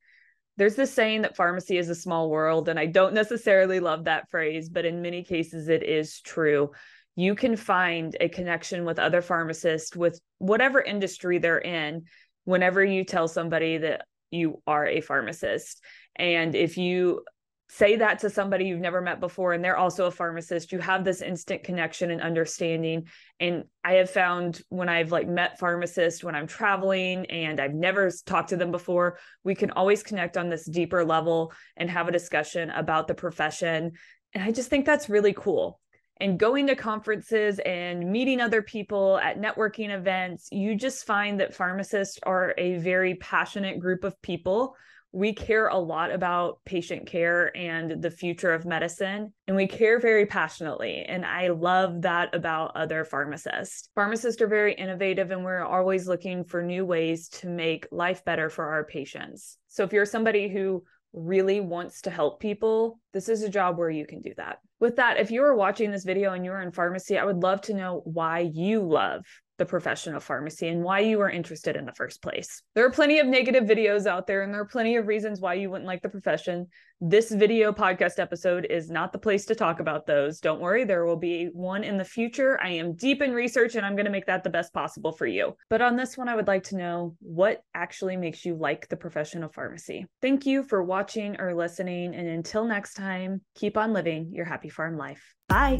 There's 0.56 0.74
this 0.74 0.92
saying 0.92 1.22
that 1.22 1.36
pharmacy 1.36 1.78
is 1.78 1.88
a 1.88 1.94
small 1.94 2.28
world, 2.30 2.68
and 2.68 2.80
I 2.80 2.86
don't 2.86 3.14
necessarily 3.14 3.80
love 3.80 4.04
that 4.04 4.28
phrase, 4.30 4.68
but 4.68 4.84
in 4.84 5.02
many 5.02 5.22
cases 5.22 5.68
it 5.68 5.82
is 5.82 6.20
true. 6.20 6.72
You 7.14 7.34
can 7.34 7.56
find 7.56 8.16
a 8.20 8.28
connection 8.28 8.84
with 8.84 8.98
other 8.98 9.22
pharmacists 9.22 9.94
with 9.94 10.20
whatever 10.38 10.80
industry 10.80 11.38
they're 11.38 11.58
in 11.58 12.04
whenever 12.44 12.84
you 12.84 13.04
tell 13.04 13.28
somebody 13.28 13.78
that 13.78 14.04
you 14.30 14.62
are 14.66 14.86
a 14.86 15.00
pharmacist. 15.00 15.82
And 16.16 16.54
if 16.54 16.76
you 16.76 17.22
say 17.70 17.96
that 17.96 18.20
to 18.20 18.30
somebody 18.30 18.64
you've 18.64 18.80
never 18.80 19.00
met 19.00 19.20
before 19.20 19.52
and 19.52 19.62
they're 19.62 19.76
also 19.76 20.06
a 20.06 20.10
pharmacist 20.10 20.72
you 20.72 20.78
have 20.78 21.04
this 21.04 21.20
instant 21.20 21.62
connection 21.62 22.10
and 22.10 22.22
understanding. 22.22 23.06
And 23.40 23.64
i 23.84 23.94
have 23.94 24.10
found 24.10 24.60
when 24.68 24.88
i've 24.88 25.12
like 25.12 25.28
met 25.28 25.58
pharmacists 25.58 26.24
when 26.24 26.34
i'm 26.34 26.46
traveling 26.46 27.26
and 27.26 27.60
i've 27.60 27.74
never 27.74 28.10
talked 28.24 28.50
to 28.50 28.56
them 28.56 28.70
before 28.70 29.18
we 29.44 29.54
can 29.54 29.70
always 29.72 30.02
connect 30.02 30.36
on 30.36 30.48
this 30.48 30.64
deeper 30.64 31.04
level 31.04 31.52
and 31.76 31.90
have 31.90 32.08
a 32.08 32.12
discussion 32.12 32.70
about 32.70 33.06
the 33.06 33.14
profession. 33.14 33.92
And 34.34 34.42
i 34.42 34.50
just 34.50 34.70
think 34.70 34.86
that's 34.86 35.08
really 35.08 35.34
cool. 35.34 35.80
And 36.20 36.36
going 36.36 36.66
to 36.66 36.74
conferences 36.74 37.60
and 37.60 38.10
meeting 38.10 38.40
other 38.40 38.60
people 38.60 39.18
at 39.18 39.40
networking 39.40 39.90
events 39.90 40.48
you 40.50 40.74
just 40.74 41.06
find 41.06 41.40
that 41.40 41.54
pharmacists 41.54 42.18
are 42.22 42.54
a 42.56 42.78
very 42.78 43.14
passionate 43.16 43.78
group 43.78 44.04
of 44.04 44.20
people 44.22 44.74
we 45.12 45.32
care 45.32 45.68
a 45.68 45.78
lot 45.78 46.12
about 46.12 46.58
patient 46.64 47.06
care 47.06 47.56
and 47.56 48.02
the 48.02 48.10
future 48.10 48.52
of 48.52 48.66
medicine, 48.66 49.32
and 49.46 49.56
we 49.56 49.66
care 49.66 49.98
very 49.98 50.26
passionately. 50.26 51.02
And 51.08 51.24
I 51.24 51.48
love 51.48 52.02
that 52.02 52.34
about 52.34 52.76
other 52.76 53.04
pharmacists. 53.04 53.88
Pharmacists 53.94 54.42
are 54.42 54.48
very 54.48 54.74
innovative, 54.74 55.30
and 55.30 55.44
we're 55.44 55.64
always 55.64 56.06
looking 56.06 56.44
for 56.44 56.62
new 56.62 56.84
ways 56.84 57.28
to 57.28 57.48
make 57.48 57.86
life 57.90 58.24
better 58.24 58.50
for 58.50 58.66
our 58.66 58.84
patients. 58.84 59.56
So 59.68 59.82
if 59.82 59.92
you're 59.92 60.04
somebody 60.04 60.48
who 60.48 60.84
really 61.14 61.60
wants 61.60 62.02
to 62.02 62.10
help 62.10 62.38
people, 62.38 63.00
this 63.14 63.30
is 63.30 63.42
a 63.42 63.48
job 63.48 63.78
where 63.78 63.90
you 63.90 64.06
can 64.06 64.20
do 64.20 64.34
that. 64.36 64.58
With 64.78 64.96
that, 64.96 65.18
if 65.18 65.30
you 65.30 65.42
are 65.42 65.56
watching 65.56 65.90
this 65.90 66.04
video 66.04 66.34
and 66.34 66.44
you're 66.44 66.60
in 66.60 66.70
pharmacy, 66.70 67.18
I 67.18 67.24
would 67.24 67.42
love 67.42 67.62
to 67.62 67.74
know 67.74 68.02
why 68.04 68.50
you 68.52 68.82
love 68.82 69.24
the 69.58 69.66
profession 69.66 70.14
of 70.14 70.24
pharmacy 70.24 70.68
and 70.68 70.82
why 70.82 71.00
you 71.00 71.20
are 71.20 71.30
interested 71.30 71.76
in 71.76 71.84
the 71.84 71.92
first 71.92 72.22
place. 72.22 72.62
There 72.74 72.86
are 72.86 72.90
plenty 72.90 73.18
of 73.18 73.26
negative 73.26 73.64
videos 73.64 74.06
out 74.06 74.26
there, 74.26 74.42
and 74.42 74.54
there 74.54 74.60
are 74.60 74.66
plenty 74.66 74.96
of 74.96 75.06
reasons 75.06 75.40
why 75.40 75.54
you 75.54 75.70
wouldn't 75.70 75.86
like 75.86 76.02
the 76.02 76.08
profession. 76.08 76.68
This 77.00 77.30
video 77.30 77.72
podcast 77.72 78.18
episode 78.18 78.66
is 78.68 78.90
not 78.90 79.12
the 79.12 79.18
place 79.18 79.46
to 79.46 79.54
talk 79.54 79.78
about 79.78 80.06
those. 80.06 80.40
Don't 80.40 80.60
worry, 80.60 80.84
there 80.84 81.04
will 81.04 81.16
be 81.16 81.46
one 81.52 81.84
in 81.84 81.96
the 81.96 82.04
future. 82.04 82.58
I 82.60 82.70
am 82.70 82.94
deep 82.94 83.22
in 83.22 83.32
research 83.32 83.76
and 83.76 83.86
I'm 83.86 83.94
going 83.94 84.06
to 84.06 84.10
make 84.10 84.26
that 84.26 84.42
the 84.42 84.50
best 84.50 84.72
possible 84.72 85.12
for 85.12 85.26
you. 85.26 85.54
But 85.70 85.80
on 85.80 85.94
this 85.94 86.18
one, 86.18 86.28
I 86.28 86.34
would 86.34 86.48
like 86.48 86.64
to 86.64 86.76
know 86.76 87.16
what 87.20 87.62
actually 87.72 88.16
makes 88.16 88.44
you 88.44 88.56
like 88.56 88.88
the 88.88 88.96
profession 88.96 89.44
of 89.44 89.54
pharmacy. 89.54 90.06
Thank 90.20 90.44
you 90.44 90.64
for 90.64 90.82
watching 90.82 91.40
or 91.40 91.54
listening. 91.54 92.16
And 92.16 92.26
until 92.26 92.64
next 92.64 92.94
time, 92.94 93.42
keep 93.54 93.76
on 93.76 93.92
living 93.92 94.32
your 94.32 94.44
Happy 94.44 94.68
Pharm 94.68 94.98
Life. 94.98 95.36
Bye. 95.48 95.78